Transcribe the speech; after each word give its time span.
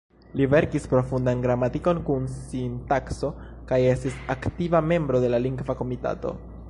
Li 0.39 0.45
verkis 0.51 0.87
profundan 0.93 1.43
gramatikon 1.43 1.99
kun 2.07 2.25
sintakso 2.37 3.31
kaj 3.73 3.79
estis 3.91 4.19
aktiva 4.37 4.83
membro 4.95 5.23
de 5.27 5.31
la 5.35 5.43
Lingva 5.45 5.77
Komitato. 5.85 6.35